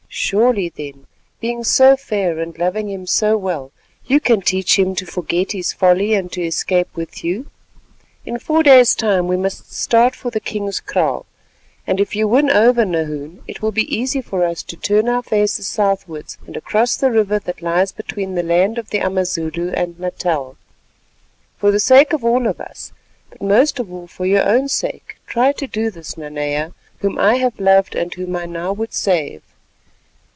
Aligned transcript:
"Surely 0.13 0.67
then 0.67 1.07
being 1.39 1.63
so 1.63 1.95
fair 1.95 2.37
and 2.41 2.57
loving 2.59 2.89
him 2.89 3.07
so 3.07 3.37
well, 3.37 3.71
you 4.05 4.19
can 4.19 4.41
teach 4.41 4.77
him 4.77 4.93
to 4.93 5.05
forget 5.05 5.53
his 5.53 5.71
folly 5.71 6.13
and 6.13 6.29
to 6.33 6.41
escape 6.41 6.89
with 6.95 7.23
you. 7.23 7.49
In 8.25 8.37
four 8.37 8.61
days' 8.61 8.93
time 8.93 9.27
we 9.29 9.37
must 9.37 9.71
start 9.71 10.13
for 10.13 10.29
the 10.29 10.41
king's 10.41 10.81
kraal, 10.81 11.25
and 11.87 11.99
if 12.01 12.13
you 12.13 12.27
win 12.27 12.49
over 12.49 12.83
Nahoon, 12.83 13.41
it 13.47 13.61
will 13.61 13.71
be 13.71 13.93
easy 13.93 14.19
for 14.21 14.43
us 14.43 14.63
to 14.63 14.75
turn 14.75 15.07
our 15.07 15.23
faces 15.23 15.67
southwards 15.67 16.37
and 16.45 16.57
across 16.57 16.97
the 16.97 17.09
river 17.11 17.39
that 17.39 17.61
lies 17.61 17.93
between 17.93 18.35
the 18.35 18.43
land 18.43 18.77
of 18.77 18.89
the 18.89 18.99
Amazulu 18.99 19.69
and 19.71 19.97
Natal. 19.97 20.57
For 21.57 21.71
the 21.71 21.79
sake 21.79 22.11
of 22.11 22.21
all 22.23 22.47
of 22.47 22.59
us, 22.59 22.91
but 23.29 23.41
most 23.41 23.79
of 23.79 23.91
all 23.91 24.07
for 24.07 24.25
your 24.25 24.45
own 24.45 24.67
sake, 24.67 25.17
try 25.25 25.53
to 25.53 25.67
do 25.67 25.89
this, 25.89 26.17
Nanea, 26.17 26.73
whom 26.99 27.17
I 27.17 27.35
have 27.35 27.61
loved 27.61 27.95
and 27.95 28.13
whom 28.13 28.35
I 28.35 28.45
now 28.45 28.73
would 28.73 28.93
save. 28.93 29.41